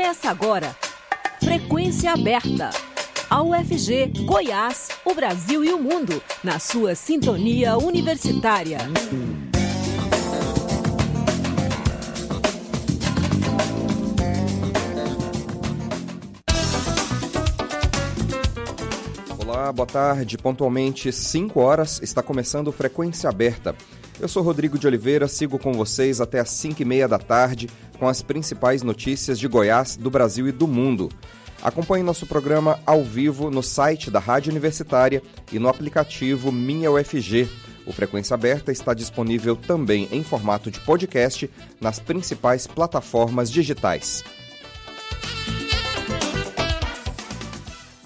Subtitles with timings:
[0.00, 0.74] Começa agora.
[1.44, 2.70] Frequência aberta.
[3.28, 8.78] A UFG, Goiás, o Brasil e o mundo, na sua sintonia universitária.
[19.38, 20.38] Olá, boa tarde.
[20.38, 23.76] Pontualmente 5 horas está começando Frequência Aberta.
[24.20, 27.70] Eu sou Rodrigo de Oliveira, sigo com vocês até às 5 e meia da tarde
[27.98, 31.08] com as principais notícias de Goiás, do Brasil e do mundo.
[31.62, 37.48] Acompanhe nosso programa ao vivo no site da Rádio Universitária e no aplicativo Minha UFG.
[37.86, 41.50] O Frequência Aberta está disponível também em formato de podcast
[41.80, 44.22] nas principais plataformas digitais.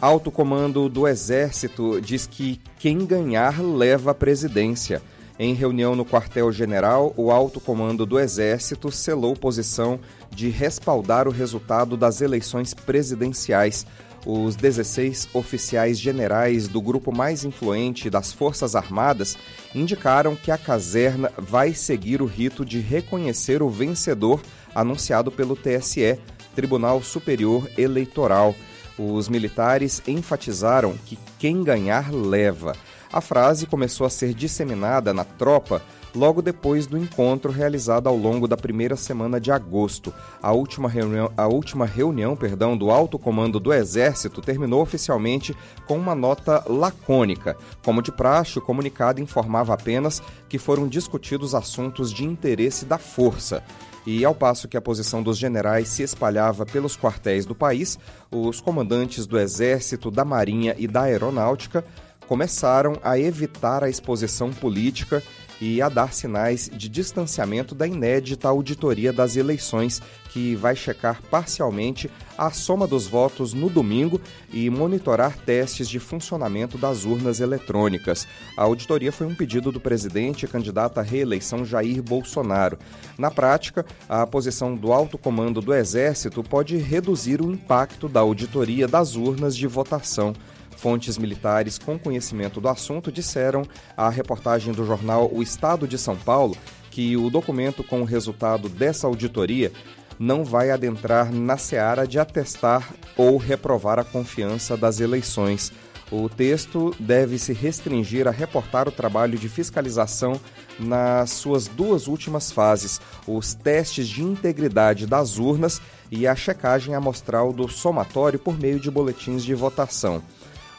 [0.01, 5.03] Alto Comando do Exército diz que quem ganhar leva a presidência.
[5.37, 9.99] Em reunião no quartel-general, o alto comando do Exército selou posição
[10.31, 13.85] de respaldar o resultado das eleições presidenciais.
[14.25, 19.37] Os 16 oficiais generais do grupo mais influente das Forças Armadas
[19.75, 24.41] indicaram que a caserna vai seguir o rito de reconhecer o vencedor
[24.73, 26.17] anunciado pelo TSE,
[26.55, 28.55] Tribunal Superior Eleitoral.
[28.97, 32.77] Os militares enfatizaram que quem ganhar leva.
[33.15, 35.81] A frase começou a ser disseminada na tropa
[36.13, 40.13] logo depois do encontro realizado ao longo da primeira semana de agosto.
[40.43, 45.97] A última reunião, a última reunião perdão, do alto comando do Exército terminou oficialmente com
[45.97, 47.57] uma nota lacônica.
[47.85, 53.63] Como de praxe, o comunicado informava apenas que foram discutidos assuntos de interesse da força.
[54.05, 57.97] E ao passo que a posição dos generais se espalhava pelos quartéis do país,
[58.29, 61.85] os comandantes do Exército, da Marinha e da Aeronáutica
[62.27, 65.23] começaram a evitar a exposição política
[65.61, 72.11] e a dar sinais de distanciamento da inédita auditoria das eleições, que vai checar parcialmente
[72.37, 74.21] a soma dos votos no domingo
[74.53, 78.27] e monitorar testes de funcionamento das urnas eletrônicas.
[78.57, 82.79] A auditoria foi um pedido do presidente e candidato à reeleição Jair Bolsonaro.
[83.17, 88.89] Na prática, a posição do alto comando do Exército pode reduzir o impacto da auditoria
[88.89, 90.35] das urnas de votação.
[90.85, 93.63] Fontes militares com conhecimento do assunto disseram
[93.97, 96.55] à reportagem do jornal O Estado de São Paulo
[96.91, 99.73] que o documento com o resultado dessa auditoria
[100.19, 105.73] não vai adentrar na seara de atestar ou reprovar a confiança das eleições.
[106.13, 110.39] O texto deve se restringir a reportar o trabalho de fiscalização
[110.79, 115.81] nas suas duas últimas fases, os testes de integridade das urnas
[116.11, 120.23] e a checagem amostral do somatório por meio de boletins de votação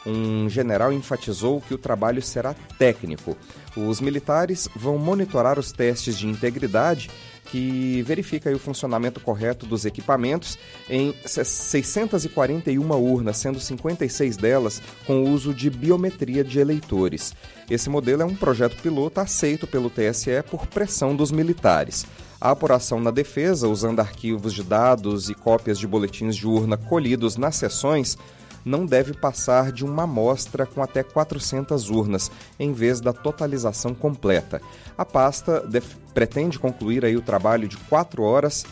[0.06, 3.36] um general enfatizou que o trabalho será técnico.
[3.76, 7.10] Os militares vão monitorar os testes de integridade
[7.46, 10.58] que verifica o funcionamento correto dos equipamentos
[10.88, 17.34] em 641 urnas, sendo 56 delas com uso de biometria de eleitores.
[17.70, 22.04] Esse modelo é um projeto piloto aceito pelo TSE por pressão dos militares.
[22.40, 27.36] A apuração na defesa, usando arquivos de dados e cópias de boletins de urna colhidos
[27.36, 28.18] nas sessões,
[28.66, 34.60] não deve passar de uma amostra com até 400 urnas, em vez da totalização completa.
[34.98, 35.64] A pasta
[36.12, 38.64] pretende concluir aí o trabalho de quatro horas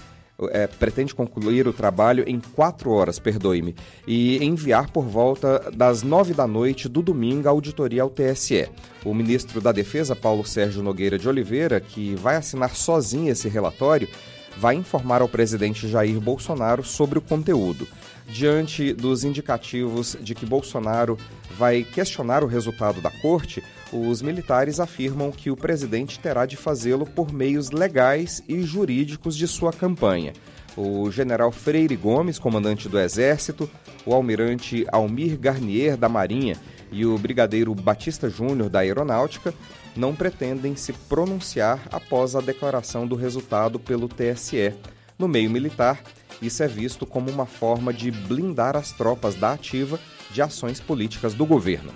[0.51, 3.75] é, pretende concluir o trabalho em quatro horas, perdoe-me,
[4.07, 8.69] e enviar por volta das nove da noite do domingo a auditoria ao TSE.
[9.05, 14.09] O ministro da Defesa, Paulo Sérgio Nogueira de Oliveira, que vai assinar sozinho esse relatório,
[14.57, 17.87] vai informar ao presidente Jair Bolsonaro sobre o conteúdo.
[18.29, 21.19] Diante dos indicativos de que Bolsonaro
[21.59, 27.07] vai questionar o resultado da corte, os militares afirmam que o presidente terá de fazê-lo
[27.07, 30.33] por meios legais e jurídicos de sua campanha.
[30.77, 33.71] O general Freire Gomes, comandante do Exército,
[34.05, 36.57] o almirante Almir Garnier, da Marinha,
[36.91, 39.55] e o brigadeiro Batista Júnior, da Aeronáutica,
[39.97, 44.75] não pretendem se pronunciar após a declaração do resultado pelo TSE.
[45.19, 46.03] No meio militar,
[46.43, 49.99] isso é visto como uma forma de blindar as tropas da ativa
[50.31, 51.93] de ações políticas do governo.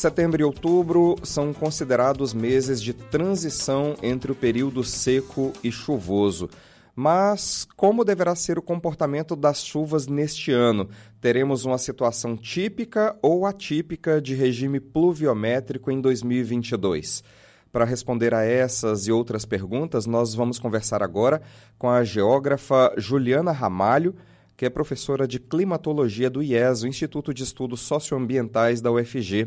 [0.00, 6.48] Setembro e outubro são considerados meses de transição entre o período seco e chuvoso.
[6.96, 10.88] Mas como deverá ser o comportamento das chuvas neste ano?
[11.20, 17.22] Teremos uma situação típica ou atípica de regime pluviométrico em 2022?
[17.70, 21.42] Para responder a essas e outras perguntas, nós vamos conversar agora
[21.78, 24.14] com a geógrafa Juliana Ramalho,
[24.56, 29.46] que é professora de climatologia do IES, o Instituto de Estudos Socioambientais da UFG.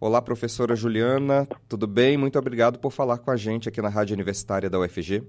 [0.00, 2.16] Olá, professora Juliana, tudo bem?
[2.16, 5.24] Muito obrigado por falar com a gente aqui na Rádio Universitária da UFG.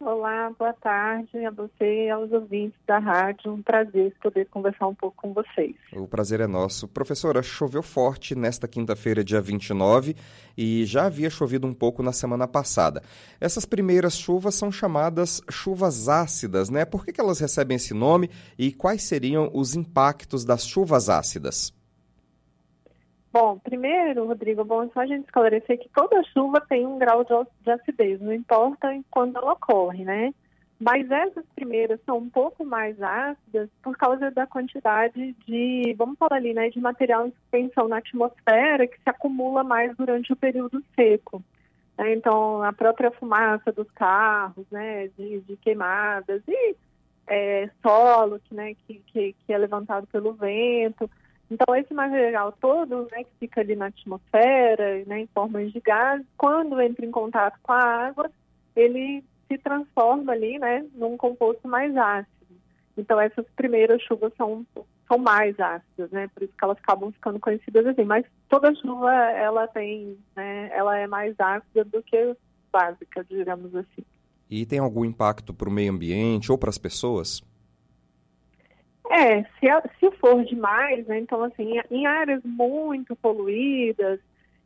[0.00, 3.52] Olá, boa tarde a você e aos ouvintes da rádio.
[3.52, 5.76] Um prazer poder conversar um pouco com vocês.
[5.92, 6.88] O prazer é nosso.
[6.88, 10.16] Professora, choveu forte nesta quinta-feira, dia 29,
[10.56, 13.02] e já havia chovido um pouco na semana passada.
[13.38, 16.86] Essas primeiras chuvas são chamadas chuvas ácidas, né?
[16.86, 21.74] Por que, que elas recebem esse nome e quais seriam os impactos das chuvas ácidas?
[23.34, 27.24] Bom, primeiro, Rodrigo, é bom só a gente esclarecer que toda chuva tem um grau
[27.24, 30.32] de acidez, não importa quando ela ocorre, né?
[30.78, 36.36] Mas essas primeiras são um pouco mais ácidas por causa da quantidade de, vamos falar
[36.36, 40.80] ali, né, de material em suspensão na atmosfera que se acumula mais durante o período
[40.94, 41.42] seco.
[41.98, 42.14] Né?
[42.14, 46.76] Então, a própria fumaça dos carros, né, de, de queimadas e
[47.26, 51.10] é, solo que, né, que, que, que é levantado pelo vento.
[51.54, 56.20] Então, esse material todo, né, que fica ali na atmosfera, né, em formas de gás,
[56.36, 58.28] quando entra em contato com a água,
[58.74, 62.56] ele se transforma ali, né, num composto mais ácido.
[62.98, 64.66] Então, essas primeiras chuvas são,
[65.06, 68.04] são mais ácidas, né, por isso que elas acabam ficando conhecidas assim.
[68.04, 72.36] Mas toda chuva, ela tem, né, ela é mais ácida do que
[72.72, 74.02] básica, digamos assim.
[74.50, 77.44] E tem algum impacto para o meio ambiente ou para as pessoas?
[79.10, 79.66] É, se,
[80.00, 84.18] se for demais, né, então assim, em áreas muito poluídas,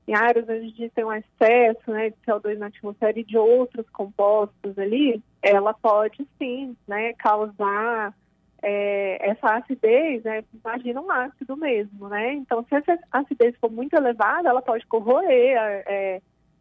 [0.07, 3.37] em áreas onde a gente tem um excesso né, de CO2 na atmosfera e de
[3.37, 8.15] outros compostos ali, ela pode sim né, causar
[8.63, 12.33] é, essa acidez, né, imagina um ácido mesmo, né?
[12.35, 15.57] Então, se essa acidez for muito elevada, ela pode corroer
[15.87, 16.21] é,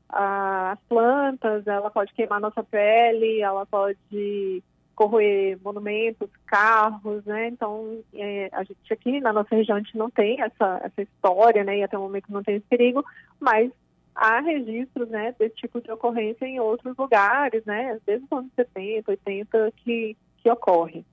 [0.09, 4.63] as plantas, ela pode queimar nossa pele, ela pode
[4.97, 7.49] corroer monumentos, carros, né?
[7.49, 11.63] Então, é, a gente aqui na nossa região a gente não tem essa, essa história,
[11.63, 11.77] né?
[11.77, 13.05] E até o momento não tem esse perigo,
[13.39, 13.71] mas
[14.15, 17.99] há registros, né, desse tipo de ocorrência em outros lugares, né?
[18.07, 21.05] Desde os anos 70, 80 que, que ocorre.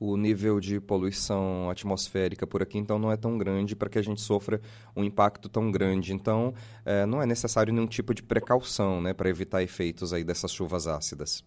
[0.00, 4.02] O nível de poluição atmosférica por aqui, então, não é tão grande para que a
[4.02, 4.62] gente sofra
[4.96, 6.14] um impacto tão grande.
[6.14, 6.54] Então,
[6.86, 10.86] é, não é necessário nenhum tipo de precaução, né, para evitar efeitos aí dessas chuvas
[10.86, 11.44] ácidas.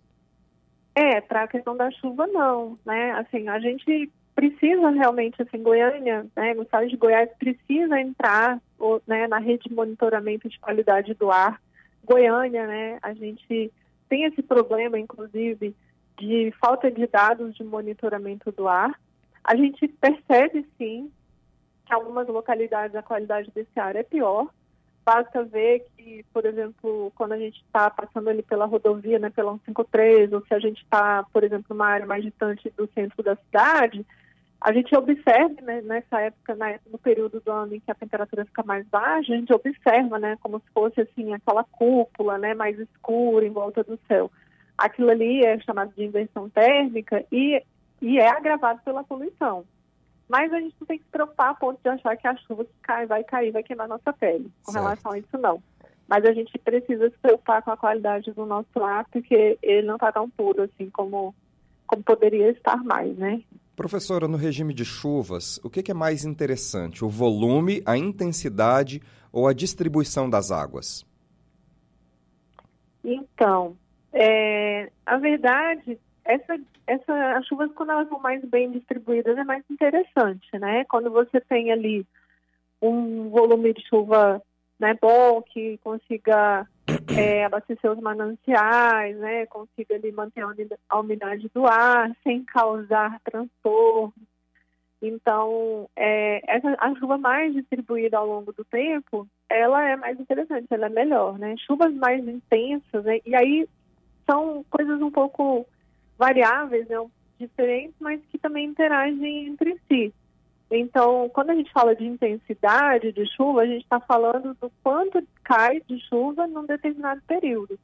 [0.99, 3.11] É, para a questão da chuva, não, né?
[3.11, 8.59] Assim, a gente precisa realmente, assim, Goiânia, né, no estado de Goiás, precisa entrar
[9.05, 11.61] né, na rede de monitoramento de qualidade do ar.
[12.03, 13.71] Goiânia, né, a gente
[14.09, 15.75] tem esse problema, inclusive,
[16.17, 18.99] de falta de dados de monitoramento do ar.
[19.43, 21.11] A gente percebe, sim,
[21.85, 24.47] que algumas localidades a qualidade desse ar é pior,
[25.07, 29.53] Basta ver que, por exemplo, quando a gente está passando ali pela rodovia, né, pela
[29.53, 33.37] 153, ou se a gente está, por exemplo, numa área mais distante do centro da
[33.37, 34.05] cidade,
[34.59, 38.43] a gente observa, né, nessa época, né, no período do ano em que a temperatura
[38.43, 42.77] fica mais baixa, a gente observa, né, como se fosse, assim, aquela cúpula, né, mais
[42.77, 44.29] escura em volta do céu.
[44.77, 47.63] Aquilo ali é chamado de inversão térmica e,
[48.01, 49.63] e é agravado pela poluição.
[50.27, 52.65] Mas a gente não tem que se preocupar a ponto de achar que a chuva
[52.65, 54.51] que cai, vai cair, vai queimar nossa pele.
[54.63, 54.83] Com certo.
[54.83, 55.63] relação a isso, não.
[56.07, 59.95] Mas a gente precisa se preocupar com a qualidade do nosso ar, porque ele não
[59.95, 61.33] está tão puro assim como,
[61.85, 63.41] como poderia estar mais, né?
[63.75, 67.05] Professora, no regime de chuvas, o que, que é mais interessante?
[67.05, 69.01] O volume, a intensidade
[69.31, 71.05] ou a distribuição das águas?
[73.03, 73.77] Então,
[74.11, 79.63] é, a verdade essa, essa, as chuvas, quando elas são mais bem distribuídas, é mais
[79.69, 80.83] interessante, né?
[80.85, 82.05] Quando você tem ali
[82.81, 84.41] um volume de chuva
[84.79, 86.67] né, bom, que consiga
[87.17, 89.45] é, abastecer os mananciais, né?
[89.47, 90.43] Consiga ali manter
[90.89, 94.13] a umidade do ar sem causar transtorno.
[95.01, 100.67] Então, é, essa, a chuva mais distribuída ao longo do tempo, ela é mais interessante,
[100.71, 101.55] ela é melhor, né?
[101.65, 103.19] Chuvas mais intensas, né?
[103.25, 103.67] e aí
[104.29, 105.65] são coisas um pouco
[106.17, 106.97] variáveis, né,
[107.39, 110.13] diferentes, mas que também interagem entre si.
[110.69, 115.23] Então, quando a gente fala de intensidade de chuva, a gente está falando do quanto
[115.43, 117.79] cai de chuva num determinado período.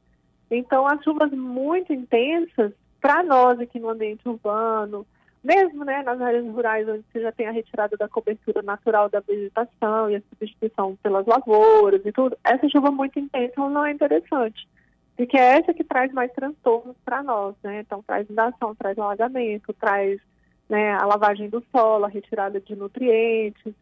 [0.50, 5.06] Então, as chuvas muito intensas, para nós aqui no ambiente urbano,
[5.42, 9.20] mesmo né, nas áreas rurais, onde você já tem a retirada da cobertura natural da
[9.20, 14.66] vegetação e a substituição pelas lavouras e tudo, essa chuva muito intensa não é interessante
[15.16, 17.80] porque é essa que traz mais transtornos para nós, né?
[17.80, 20.20] Então traz inundação, traz alagamento, traz
[20.68, 23.74] né, a lavagem do solo, a retirada de nutrientes.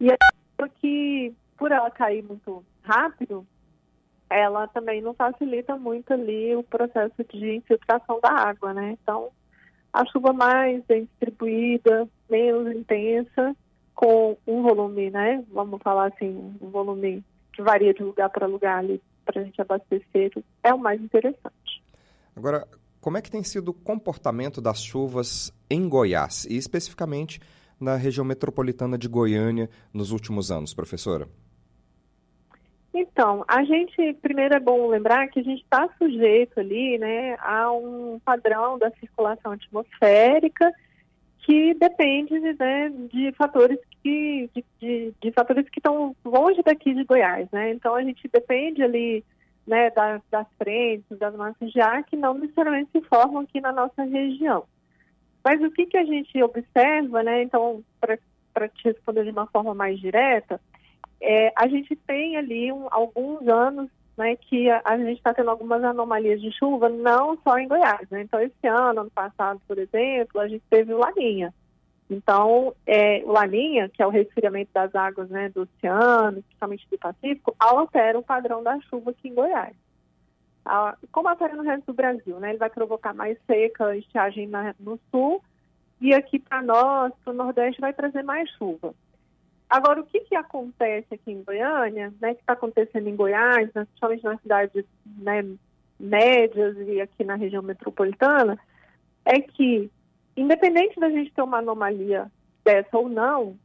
[0.00, 0.16] E é
[0.80, 3.46] que, por ela cair muito rápido,
[4.28, 8.96] ela também não facilita muito ali o processo de infiltração da água, né?
[9.02, 9.30] Então,
[9.92, 13.54] a chuva mais bem distribuída, menos intensa,
[13.94, 15.44] com um volume, né?
[15.50, 17.22] Vamos falar assim, um volume
[17.52, 21.82] que varia de lugar para lugar ali para a gente abastecer, é o mais interessante.
[22.36, 22.66] Agora,
[23.00, 27.40] como é que tem sido o comportamento das chuvas em Goiás e especificamente
[27.80, 31.28] na região metropolitana de Goiânia nos últimos anos, professora?
[32.94, 37.72] Então, a gente, primeiro é bom lembrar que a gente está sujeito ali, né, a
[37.72, 40.72] um padrão da circulação atmosférica
[41.44, 47.04] que depende né, de fatores que de, de, de fatores que estão longe daqui de
[47.04, 47.72] Goiás, né?
[47.72, 49.22] Então a gente depende ali
[49.66, 53.72] né, das, das frentes, das massas de ar que não necessariamente se formam aqui na
[53.72, 54.64] nossa região.
[55.44, 57.42] Mas o que, que a gente observa, né?
[57.42, 60.58] Então, para te responder de uma forma mais direta,
[61.20, 65.50] é, a gente tem ali um, alguns anos né, que a, a gente está tendo
[65.50, 68.08] algumas anomalias de chuva, não só em Goiás.
[68.10, 68.22] Né?
[68.22, 71.52] Então, esse ano, ano passado, por exemplo, a gente teve o Laninha.
[72.08, 76.98] Então, é, o Laninha, que é o resfriamento das águas né, do oceano, principalmente do
[76.98, 79.74] Pacífico, altera o padrão da chuva aqui em Goiás.
[80.64, 82.50] Ah, como altera no resto do Brasil, né?
[82.50, 85.42] Ele vai provocar mais seca, estiagem na, no sul,
[86.00, 88.94] e aqui para nós, para o Nordeste, vai trazer mais chuva.
[89.74, 93.84] Agora, o que, que acontece aqui em Goiânia, né, que está acontecendo em Goiás, né,
[93.84, 95.44] principalmente nas cidades né,
[95.98, 98.56] médias e aqui na região metropolitana,
[99.24, 99.90] é que,
[100.36, 102.30] independente da gente ter uma anomalia
[102.64, 103.58] dessa ou não,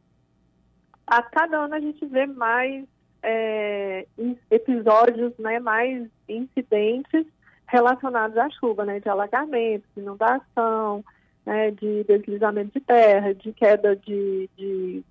[1.06, 2.86] a cada ano a gente vê mais
[3.22, 4.08] é,
[4.50, 7.28] episódios, né, mais incidentes
[7.68, 11.06] relacionados à chuva, né, de alagamento, de inundação,
[11.46, 15.04] né, de deslizamento de terra, de queda de, de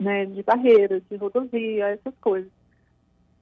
[0.00, 2.50] né, de barreiras, de rodovia, essas coisas.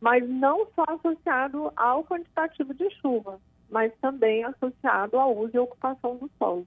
[0.01, 6.17] Mas não só associado ao quantitativo de chuva, mas também associado ao uso e ocupação
[6.17, 6.67] do solo.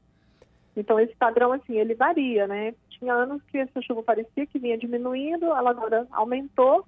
[0.75, 2.73] Então esse padrão assim, ele varia, né?
[2.89, 6.85] Tinha anos que essa chuva parecia que vinha diminuindo, ela agora aumentou,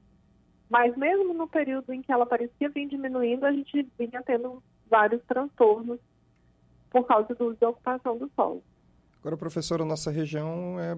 [0.69, 5.21] mas mesmo no período em que ela parecia vir diminuindo, a gente vinha tendo vários
[5.23, 5.99] transtornos
[6.89, 8.63] por causa do uso e ocupação do solo.
[9.23, 10.97] Agora, professor, a nossa região é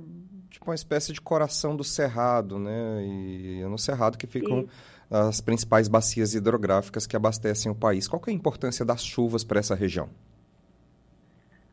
[0.49, 3.05] tipo uma espécie de coração do cerrado, né?
[3.05, 4.69] E é no cerrado que ficam Sim.
[5.11, 8.07] as principais bacias hidrográficas que abastecem o país.
[8.07, 10.09] Qual é a importância das chuvas para essa região?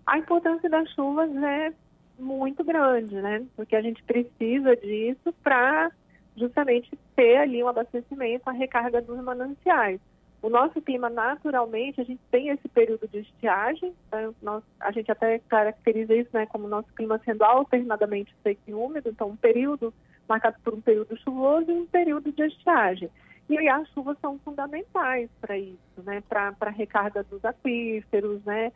[0.06, 1.72] A importância das chuvas é
[2.18, 3.46] muito grande, né?
[3.56, 5.90] Porque a gente precisa disso para
[6.36, 10.00] justamente ter ali um abastecimento, a recarga dos mananciais.
[10.42, 14.34] O nosso clima, naturalmente, a gente tem esse período de estiagem, né?
[14.42, 19.08] Nós, a gente até caracteriza isso né, como nosso clima sendo alternadamente seco e úmido,
[19.08, 19.94] então um período
[20.28, 23.08] marcado por um período chuvoso e um período de estiagem.
[23.48, 28.72] E as chuvas são fundamentais para isso, né, para a recarga dos aquíferos, né,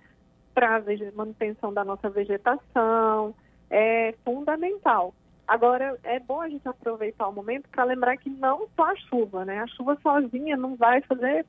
[0.55, 0.83] para a
[1.15, 3.35] manutenção da nossa vegetação,
[3.71, 5.13] é fundamental.
[5.47, 9.45] Agora, é bom a gente aproveitar o momento para lembrar que não só a chuva,
[9.45, 9.61] né?
[9.61, 11.47] A chuva sozinha não vai fazer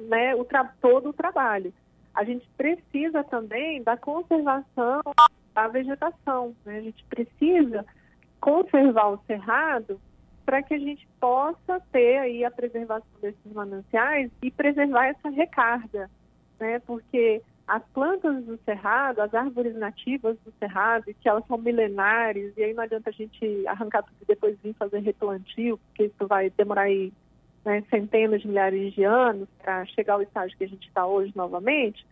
[0.00, 0.46] né, o
[0.80, 1.72] todo o trabalho.
[2.14, 5.02] A gente precisa também da conservação
[5.54, 6.54] da vegetação.
[6.64, 6.78] Né?
[6.78, 7.84] A gente precisa
[8.40, 10.00] conservar o cerrado
[10.46, 16.08] para que a gente possa ter aí a preservação desses mananciais e preservar essa recarga,
[16.58, 16.78] né?
[16.86, 22.64] Porque as plantas do cerrado, as árvores nativas do cerrado, que elas são milenares, e
[22.64, 26.48] aí não adianta a gente arrancar tudo e depois vir fazer replantio, porque isso vai
[26.48, 27.12] demorar aí
[27.66, 31.30] né, centenas de milhares de anos para chegar ao estágio que a gente está hoje
[31.36, 32.06] novamente,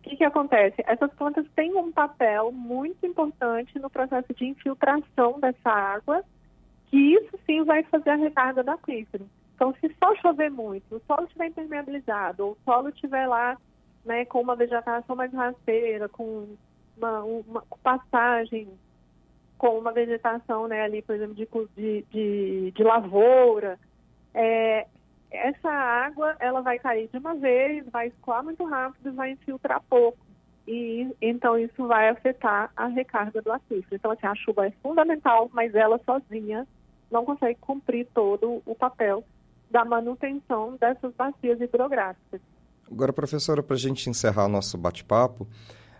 [0.00, 0.82] o que, que acontece?
[0.86, 6.22] Essas plantas têm um papel muito importante no processo de infiltração dessa água,
[6.90, 9.26] que isso sim vai fazer a recarga do aquífero.
[9.54, 13.56] Então, se só chover muito, o solo estiver impermeabilizado, ou o solo estiver lá
[14.04, 16.56] né, com uma vegetação mais rasteira, com
[16.96, 18.68] uma, uma passagem,
[19.58, 21.34] com uma vegetação né, ali, por exemplo,
[21.76, 23.78] de, de, de lavoura,
[24.34, 24.86] é,
[25.30, 29.82] essa água ela vai cair de uma vez, vai escoar muito rápido e vai infiltrar
[29.88, 30.18] pouco.
[30.66, 33.96] E então isso vai afetar a recarga do aquífero.
[33.96, 36.66] Então, assim, a chuva é fundamental, mas ela sozinha
[37.10, 39.24] não consegue cumprir todo o papel
[39.70, 42.40] da manutenção dessas bacias hidrográficas.
[42.90, 45.48] Agora, professora, para a gente encerrar nosso bate-papo,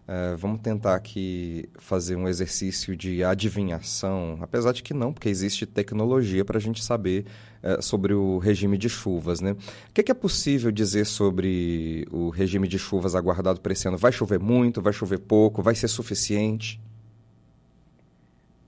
[0.06, 5.64] é, vamos tentar aqui fazer um exercício de adivinhação, apesar de que não, porque existe
[5.64, 7.24] tecnologia para a gente saber
[7.62, 9.52] é, sobre o regime de chuvas, né?
[9.52, 13.86] O que é, que é possível dizer sobre o regime de chuvas aguardado para esse
[13.86, 13.96] ano?
[13.96, 14.82] Vai chover muito?
[14.82, 15.62] Vai chover pouco?
[15.62, 16.80] Vai ser suficiente?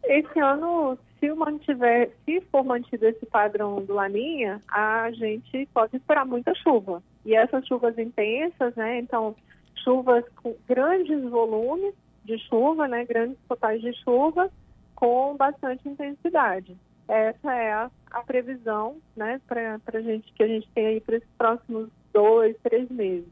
[0.04, 6.26] Esse ano, se mantiver, se for mantido esse padrão do Laninha, a gente pode esperar
[6.26, 7.02] muita chuva.
[7.24, 8.98] E essas chuvas intensas, né?
[8.98, 9.34] Então,
[9.82, 13.06] chuvas com grandes volumes de chuva, né?
[13.06, 14.50] Grandes totais de chuva
[14.94, 16.76] com bastante intensidade.
[17.08, 19.40] Essa é a, a previsão, né?
[19.46, 23.28] Para gente que a gente tem aí para esses próximos dois, três meses.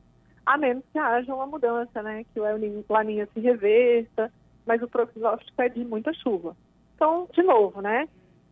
[0.46, 2.24] A menos que haja uma mudança, né?
[2.32, 4.32] Que o Laninha se reverta,
[4.66, 6.56] mas o prognóstico é de muita chuva.
[7.02, 8.08] Então, de novo, né?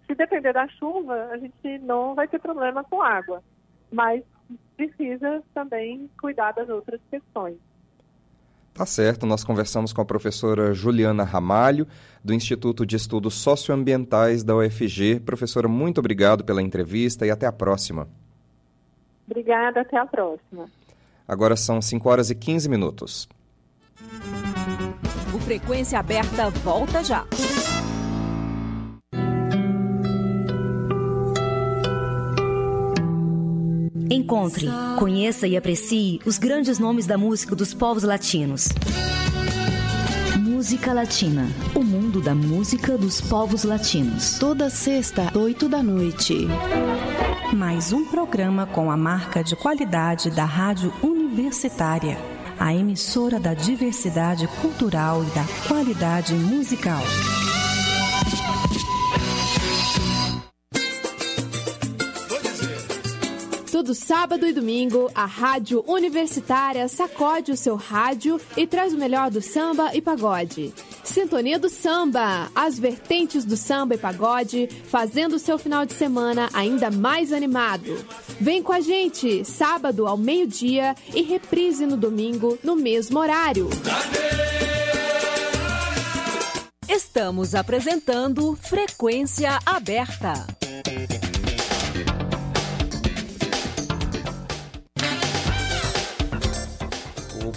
[0.08, 3.44] Se depender da chuva, a gente não vai ter problema com água,
[3.92, 4.24] mas
[4.76, 7.54] precisa também cuidar das outras questões.
[8.74, 11.86] Tá certo, nós conversamos com a professora Juliana Ramalho,
[12.24, 15.20] do Instituto de Estudos Socioambientais da UFG.
[15.20, 18.08] Professora, muito obrigado pela entrevista e até a próxima.
[19.28, 20.68] Obrigada, até a próxima.
[21.28, 23.28] Agora são 5 horas e 15 minutos.
[25.32, 27.24] O Frequência Aberta volta já.
[34.12, 34.66] Encontre,
[34.98, 38.68] conheça e aprecie os grandes nomes da música dos povos latinos.
[40.36, 41.46] Música Latina.
[41.76, 44.36] O mundo da música dos povos latinos.
[44.36, 46.48] Toda sexta, oito da noite.
[47.54, 52.18] Mais um programa com a marca de qualidade da Rádio Universitária.
[52.58, 57.02] A emissora da diversidade cultural e da qualidade musical.
[63.90, 69.32] Todo sábado e domingo, a Rádio Universitária sacode o seu rádio e traz o melhor
[69.32, 70.72] do samba e pagode.
[71.02, 76.48] Sintonia do Samba, as vertentes do samba e pagode, fazendo o seu final de semana
[76.52, 77.92] ainda mais animado.
[78.40, 83.68] Vem com a gente, sábado ao meio-dia e reprise no domingo, no mesmo horário.
[86.88, 90.46] Estamos apresentando Frequência Aberta.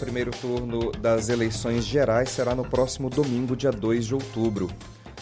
[0.04, 4.70] Primeiro turno das eleições gerais será no próximo domingo, dia 2 de outubro.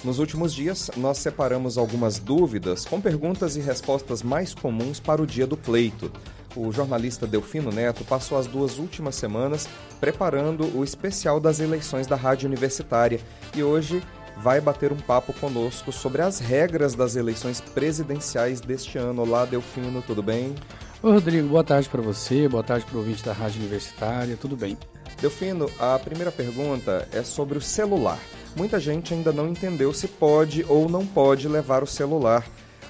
[0.03, 5.27] Nos últimos dias, nós separamos algumas dúvidas com perguntas e respostas mais comuns para o
[5.27, 6.11] dia do pleito.
[6.55, 12.15] O jornalista Delfino Neto passou as duas últimas semanas preparando o especial das eleições da
[12.15, 13.19] Rádio Universitária
[13.55, 14.01] e hoje
[14.37, 19.21] vai bater um papo conosco sobre as regras das eleições presidenciais deste ano.
[19.21, 20.55] Olá, Delfino, tudo bem?
[21.03, 24.77] Rodrigo, boa tarde para você, boa tarde para o ouvinte da Rádio Universitária, tudo bem?
[25.19, 28.19] Delfino, a primeira pergunta é sobre o celular.
[28.55, 32.45] Muita gente ainda não entendeu se pode ou não pode levar o celular.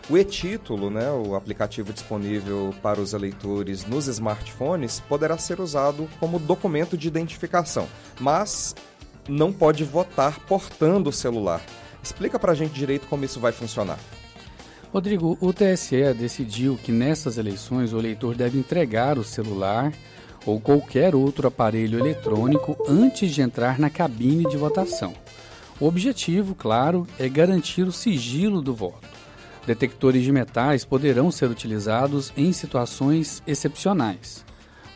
[0.09, 6.37] O e-título, né, o aplicativo disponível para os eleitores nos smartphones, poderá ser usado como
[6.37, 7.87] documento de identificação,
[8.19, 8.75] mas
[9.25, 11.61] não pode votar portando o celular.
[12.03, 13.99] Explica para a gente direito como isso vai funcionar.
[14.93, 19.93] Rodrigo, o TSE decidiu que nessas eleições o eleitor deve entregar o celular
[20.45, 25.13] ou qualquer outro aparelho eletrônico antes de entrar na cabine de votação.
[25.79, 29.07] O objetivo, claro, é garantir o sigilo do voto.
[29.65, 34.43] Detectores de metais poderão ser utilizados em situações excepcionais.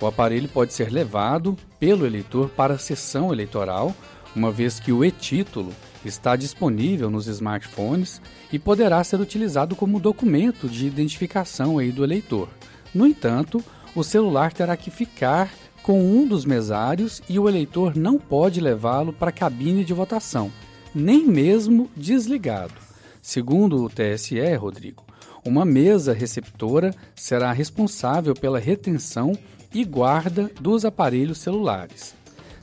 [0.01, 3.95] O aparelho pode ser levado pelo eleitor para a sessão eleitoral,
[4.35, 5.71] uma vez que o e-título
[6.07, 12.49] está disponível nos smartphones e poderá ser utilizado como documento de identificação aí do eleitor.
[12.93, 13.63] No entanto,
[13.95, 19.13] o celular terá que ficar com um dos mesários e o eleitor não pode levá-lo
[19.13, 20.51] para a cabine de votação,
[20.93, 22.73] nem mesmo desligado.
[23.21, 25.03] Segundo o TSE, Rodrigo,
[25.45, 29.37] uma mesa receptora será responsável pela retenção
[29.73, 32.15] e guarda dos aparelhos celulares.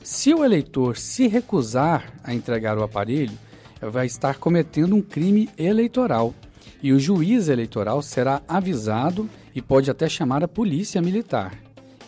[0.03, 3.39] Se o eleitor se recusar a entregar o aparelho,
[3.81, 6.35] vai estar cometendo um crime eleitoral
[6.81, 11.57] e o juiz eleitoral será avisado e pode até chamar a polícia militar.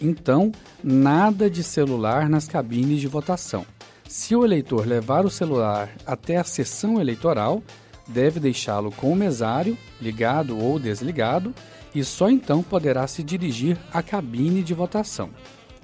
[0.02, 0.52] Então,
[0.84, 3.66] nada de celular nas cabines de votação.
[4.10, 7.64] Se o eleitor levar o celular até a sessão eleitoral,
[8.06, 11.56] deve deixá-lo com o mesário, ligado ou desligado,
[11.94, 15.30] e só então poderá se dirigir à cabine de votação.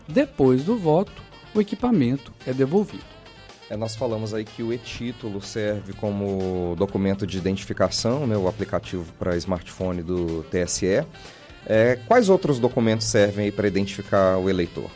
[0.10, 3.04] Depois do voto, o equipamento é devolvido.
[3.70, 9.06] É, nós falamos aí que o e-título serve como documento de identificação, né, o aplicativo
[9.18, 11.06] para smartphone do TSE.
[11.66, 14.90] É, quais outros documentos servem para identificar o eleitor?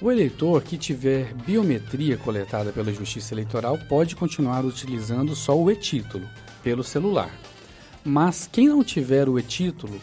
[0.00, 6.28] O eleitor que tiver biometria coletada pela Justiça Eleitoral pode continuar utilizando só o e-título
[6.62, 7.30] pelo celular.
[8.04, 10.00] Mas quem não tiver o e-título,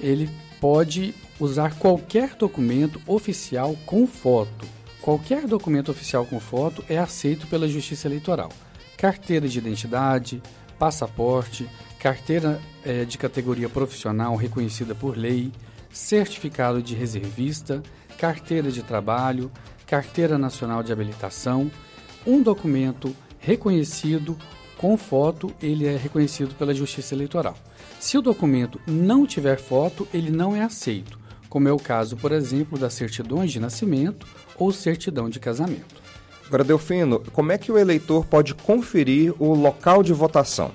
[0.00, 0.28] ele
[0.60, 4.66] pode usar qualquer documento oficial com foto,
[5.08, 8.50] Qualquer documento oficial com foto é aceito pela Justiça Eleitoral.
[8.94, 10.42] Carteira de identidade,
[10.78, 11.66] passaporte,
[11.98, 15.50] carteira é, de categoria profissional reconhecida por lei,
[15.90, 17.82] certificado de reservista,
[18.18, 19.50] carteira de trabalho,
[19.86, 21.70] carteira nacional de habilitação,
[22.26, 24.36] um documento reconhecido
[24.76, 27.56] com foto, ele é reconhecido pela Justiça Eleitoral.
[27.98, 32.32] Se o documento não tiver foto, ele não é aceito, como é o caso, por
[32.32, 36.02] exemplo, das certidões de nascimento ou certidão de casamento.
[36.46, 40.72] Agora, Delfino, como é que o eleitor pode conferir o local de votação?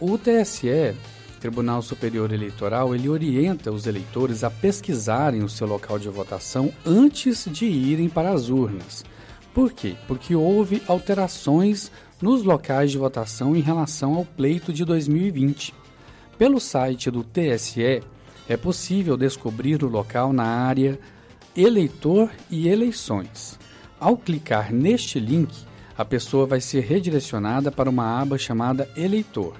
[0.00, 0.94] O TSE,
[1.40, 7.46] Tribunal Superior Eleitoral, ele orienta os eleitores a pesquisarem o seu local de votação antes
[7.50, 9.04] de irem para as urnas.
[9.54, 9.94] Por quê?
[10.08, 11.90] Porque houve alterações
[12.20, 15.72] nos locais de votação em relação ao pleito de 2020.
[16.36, 18.02] Pelo site do TSE,
[18.48, 20.98] é possível descobrir o local na área
[21.56, 23.58] Eleitor e Eleições.
[23.98, 25.52] Ao clicar neste link,
[25.96, 29.54] a pessoa vai ser redirecionada para uma aba chamada Eleitor.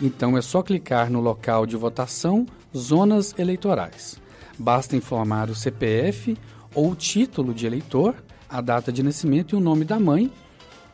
[0.00, 2.46] Então é só clicar no local de votação
[2.76, 4.20] Zonas Eleitorais.
[4.58, 6.36] Basta informar o CPF
[6.74, 8.14] ou título de eleitor,
[8.48, 10.30] a data de nascimento e o nome da mãe,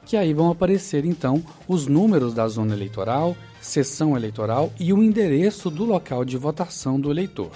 [0.05, 5.71] que aí vão aparecer então os números da zona eleitoral, sessão eleitoral e o endereço
[5.71, 7.53] do local de votação do eleitor.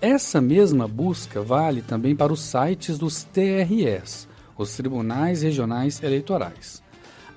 [0.00, 6.82] Essa mesma busca vale também para os sites dos TRS, os Tribunais Regionais Eleitorais.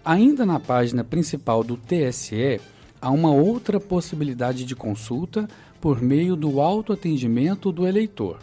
[0.04, 2.60] Ainda na página principal do TSE,
[3.02, 5.48] há uma outra possibilidade de consulta
[5.80, 8.40] por meio do autoatendimento do eleitor.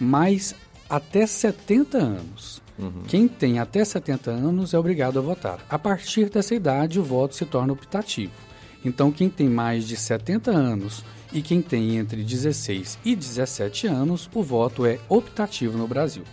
[0.00, 0.54] mas
[0.88, 2.62] até 70 anos.
[2.78, 3.02] Uhum.
[3.06, 5.64] Quem tem até 70 anos é obrigado a votar.
[5.68, 8.32] A partir dessa idade, o voto se torna optativo.
[8.84, 14.28] Então, quem tem mais de 70 anos e quem tem entre 16 e 17 anos,
[14.34, 16.24] o voto é optativo no Brasil.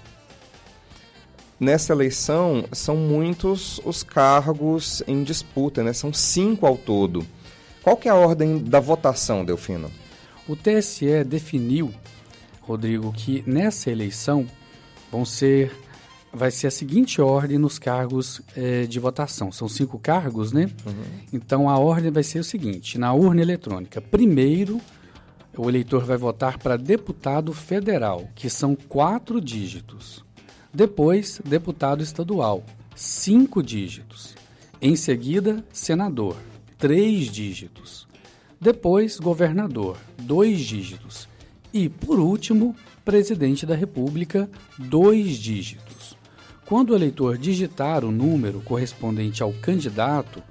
[1.59, 5.93] Nessa eleição, são muitos os cargos em disputa, né?
[5.93, 7.25] são cinco ao todo.
[7.83, 9.91] Qual que é a ordem da votação, Delfino?
[10.47, 11.93] O TSE definiu,
[12.61, 14.47] Rodrigo, que nessa eleição
[15.11, 15.71] vão ser
[16.33, 19.51] vai ser a seguinte ordem nos cargos é, de votação.
[19.51, 20.69] São cinco cargos, né?
[20.85, 21.03] Uhum.
[21.33, 24.79] Então a ordem vai ser o seguinte: na urna eletrônica, primeiro
[25.57, 30.23] o eleitor vai votar para deputado federal, que são quatro dígitos.
[30.73, 32.63] Depois, deputado estadual,
[32.95, 34.33] cinco dígitos.
[34.81, 36.37] Em seguida, senador,
[36.81, 38.07] três dígitos.
[38.59, 41.29] Depois, governador, dois dígitos.
[41.71, 46.17] E, por último, presidente da República, dois dígitos.
[46.65, 50.41] Quando o eleitor digitar o número correspondente ao candidato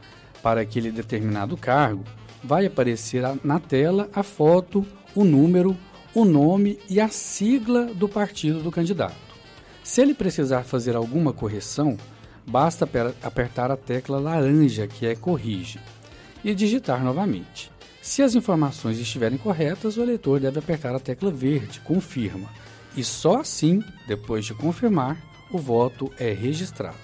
[0.41, 2.05] para aquele determinado cargo,
[2.45, 5.77] vai aparecer na tela a foto, o número,
[6.15, 9.17] o nome e a sigla do partido do candidato.
[9.83, 11.97] Se ele precisar fazer alguma correção,
[12.47, 12.89] basta
[13.21, 15.81] apertar a tecla laranja, que é corrige,
[16.45, 17.71] e digitar novamente.
[18.03, 22.49] Se as informações estiverem corretas, o eleitor deve apertar a tecla verde, confirma,
[22.97, 25.17] e só assim, depois de confirmar,
[25.51, 26.97] o voto é registrado.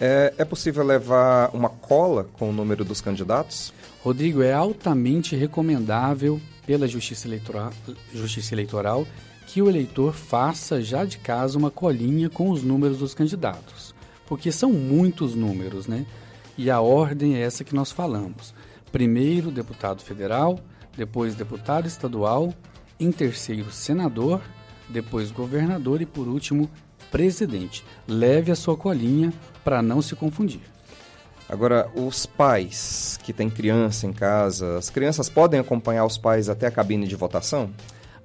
[0.00, 3.72] É, é possível levar uma cola com o número dos candidatos?
[4.02, 7.72] Rodrigo, é altamente recomendável pela Justiça Eleitoral,
[8.12, 9.06] Justiça Eleitoral
[9.46, 13.94] que o eleitor faça já de casa uma colinha com os números dos candidatos,
[14.26, 16.06] porque são muitos números, né?
[16.56, 18.54] E a ordem é essa que nós falamos.
[18.94, 20.56] Primeiro, deputado federal,
[20.96, 22.54] depois deputado estadual,
[23.00, 24.40] em terceiro, senador,
[24.88, 26.70] depois governador e por último,
[27.10, 27.84] presidente.
[28.06, 29.32] Leve a sua colinha
[29.64, 30.60] para não se confundir.
[31.48, 36.68] Agora, os pais que têm criança em casa, as crianças podem acompanhar os pais até
[36.68, 37.70] a cabine de votação?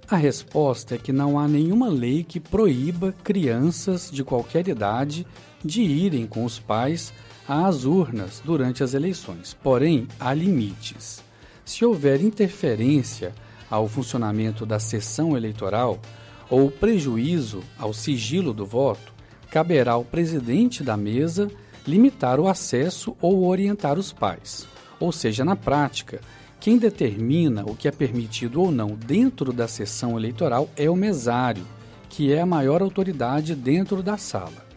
[0.07, 5.25] A resposta é que não há nenhuma lei que proíba crianças de qualquer idade
[5.65, 7.11] de irem com os pais
[7.49, 9.57] às urnas durante as eleições.
[9.63, 11.23] Porém, há limites.
[11.65, 13.33] Se houver interferência
[13.69, 15.99] ao funcionamento da sessão eleitoral
[16.47, 19.11] ou prejuízo ao sigilo do voto,
[19.49, 21.49] caberá ao presidente da mesa
[21.87, 24.67] limitar o acesso ou orientar os pais.
[24.99, 26.21] Ou seja, na prática,
[26.59, 31.65] quem determina o que é permitido ou não dentro da sessão eleitoral é o mesário,
[32.09, 34.68] que é a maior autoridade dentro da sala.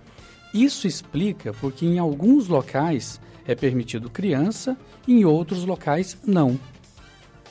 [0.52, 6.58] Isso explica porque em alguns locais é permitido criança em outros locais não.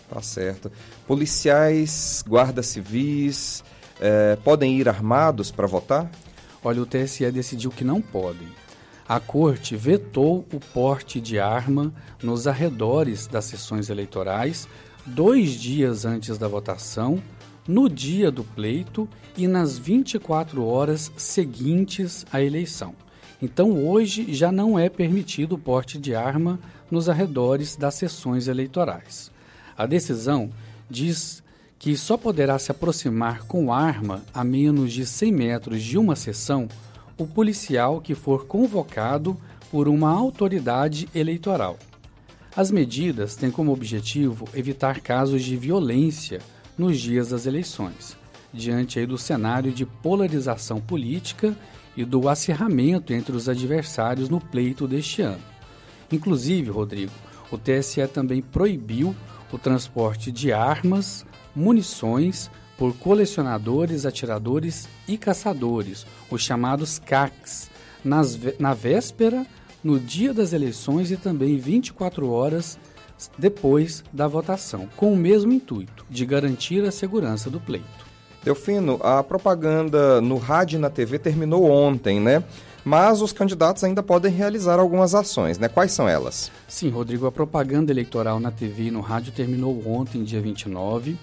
[0.10, 0.72] Tá certo.
[1.08, 3.64] Policiais, guardas civis
[4.00, 6.12] eh, podem ir armados para votar?
[6.64, 8.48] Olha, o TSE decidiu que não podem
[9.12, 14.70] a Corte vetou o porte de arma nos arredores das sessões eleitorais
[15.06, 17.22] dois dias antes da votação,
[17.72, 19.08] no dia do pleito
[19.38, 22.94] e nas 24 horas seguintes à eleição.
[23.42, 26.60] Então, hoje já não é permitido o porte de arma
[26.92, 29.32] nos arredores das sessões eleitorais.
[29.78, 30.50] A decisão
[30.90, 31.42] diz
[31.80, 36.68] que só poderá se aproximar com arma a menos de 100 metros de uma sessão
[37.18, 39.38] o policial que for convocado
[39.72, 41.80] por uma autoridade eleitoral.
[42.54, 46.42] As medidas têm como objetivo evitar casos de violência
[46.78, 48.18] nos dias das eleições,
[48.54, 51.56] diante aí do cenário de polarização política
[51.96, 55.44] e do acirramento entre os adversários no pleito deste ano.
[56.12, 57.12] Inclusive, Rodrigo,
[57.52, 59.16] o TSE também proibiu
[59.52, 67.70] o transporte de armas, munições, por colecionadores, atiradores e caçadores, os chamados CACs,
[68.04, 69.46] nas, na véspera,
[69.84, 72.80] no dia das eleições e também 24 horas
[73.38, 77.86] depois da votação, com o mesmo intuito de garantir a segurança do pleito.
[78.44, 82.44] Delfino, a propaganda no rádio e na TV terminou ontem, né?
[82.84, 85.68] Mas os candidatos ainda podem realizar algumas ações, né?
[85.68, 86.52] Quais são elas?
[86.68, 91.18] Sim, Rodrigo, a propaganda eleitoral na TV e no rádio terminou ontem, dia 29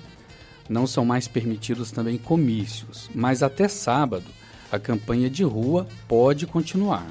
[0.69, 4.27] não são mais permitidos também comícios, mas até sábado
[4.71, 7.07] a campanha de rua pode continuar.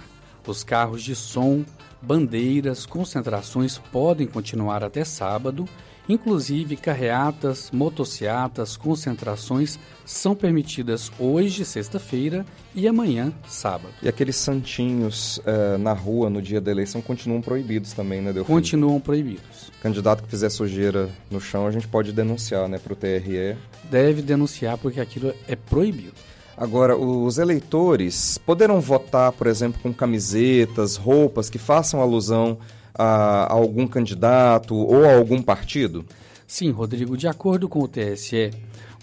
[0.45, 1.65] Os carros de som,
[2.01, 5.67] bandeiras, concentrações podem continuar até sábado,
[6.09, 13.93] inclusive carreatas, motociatas, concentrações são permitidas hoje, sexta-feira, e amanhã, sábado.
[14.01, 18.53] E aqueles santinhos uh, na rua no dia da eleição continuam proibidos também, né, Delfim?
[18.53, 19.71] Continuam proibidos.
[19.81, 23.57] Candidato que fizer sujeira no chão, a gente pode denunciar, né, para o TRE.
[23.89, 26.13] Deve denunciar porque aquilo é proibido.
[26.57, 32.57] Agora, os eleitores poderão votar, por exemplo, com camisetas, roupas que façam alusão
[32.95, 36.03] a, a algum candidato ou a algum partido?
[36.47, 38.49] Sim, Rodrigo, de acordo com o TSE,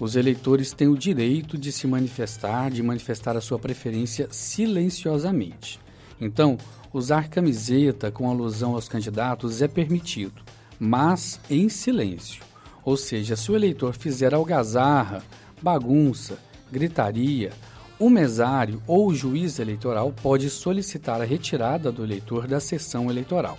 [0.00, 5.78] os eleitores têm o direito de se manifestar, de manifestar a sua preferência silenciosamente.
[6.20, 6.58] Então,
[6.92, 10.42] usar camiseta com alusão aos candidatos é permitido,
[10.76, 12.42] mas em silêncio.
[12.84, 15.22] Ou seja, se o eleitor fizer algazarra,
[15.62, 16.36] bagunça,
[16.74, 17.52] gritaria,
[18.00, 23.56] o mesário ou o juiz eleitoral pode solicitar a retirada do eleitor da sessão eleitoral.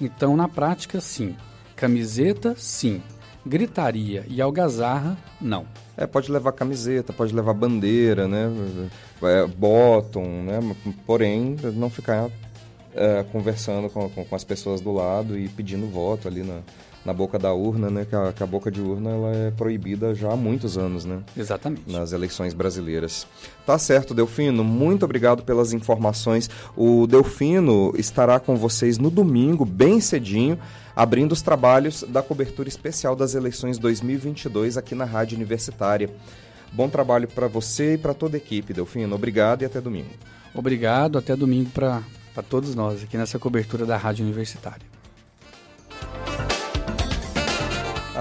[0.00, 1.34] Então, na prática, sim.
[1.74, 3.02] Camiseta, sim.
[3.44, 5.66] Gritaria e algazarra, não.
[5.96, 8.48] É, pode levar camiseta, pode levar bandeira, né?
[9.22, 10.60] É, bottom, né?
[11.04, 12.30] Porém, não ficar
[12.94, 16.60] é, conversando com, com, com, as pessoas do lado e pedindo voto ali na,
[17.04, 18.06] na boca da urna, né?
[18.08, 21.20] Que a, que a, boca de urna ela é proibida já há muitos anos, né?
[21.36, 21.90] Exatamente.
[21.90, 23.26] Nas eleições brasileiras.
[23.66, 24.62] Tá certo, Delfino.
[24.62, 26.48] Muito obrigado pelas informações.
[26.76, 30.58] O Delfino estará com vocês no domingo, bem cedinho,
[30.94, 36.08] abrindo os trabalhos da cobertura especial das eleições 2022 aqui na Rádio Universitária.
[36.72, 39.14] Bom trabalho para você e para toda a equipe, Delfino.
[39.14, 40.10] Obrigado e até domingo.
[40.54, 42.02] Obrigado, até domingo para
[42.48, 44.91] todos nós aqui nessa cobertura da Rádio Universitária.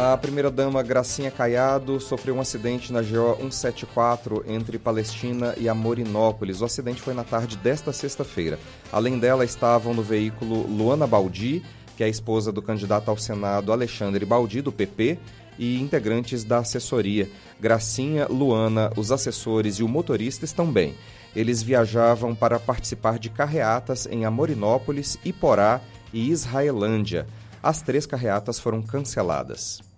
[0.04, 6.60] A primeira-dama Gracinha Caiado sofreu um acidente na GO 174 entre Palestina e Amorinópolis.
[6.60, 8.58] O acidente foi na tarde desta sexta-feira.
[8.92, 11.64] Além dela, estavam no veículo Luana Baldi,
[11.96, 15.20] que é a esposa do candidato ao Senado Alexandre Baldi, do PP,
[15.60, 17.30] e integrantes da assessoria.
[17.60, 20.96] Gracinha, Luana, os assessores e o motorista estão bem.
[21.36, 25.80] Eles viajavam para participar de carreatas em Amorinópolis, Iporá
[26.12, 27.28] e Israelândia
[27.64, 29.91] as três carreatas foram canceladas.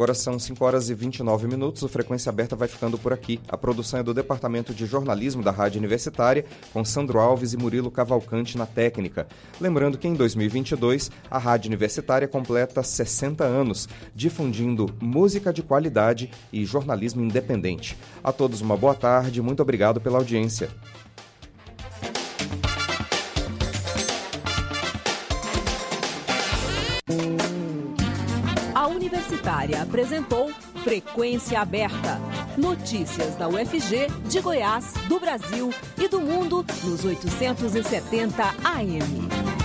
[0.00, 1.82] Agora são 5 horas e 29 minutos.
[1.82, 3.38] O Frequência Aberta vai ficando por aqui.
[3.46, 7.90] A produção é do Departamento de Jornalismo da Rádio Universitária, com Sandro Alves e Murilo
[7.90, 9.28] Cavalcante na técnica.
[9.60, 16.64] Lembrando que em 2022 a Rádio Universitária completa 60 anos, difundindo música de qualidade e
[16.64, 17.94] jornalismo independente.
[18.24, 20.70] A todos uma boa tarde, muito obrigado pela audiência.
[29.10, 30.52] Universitária apresentou
[30.84, 32.20] Frequência Aberta.
[32.56, 39.59] Notícias da UFG, de Goiás, do Brasil e do mundo nos 870 AM.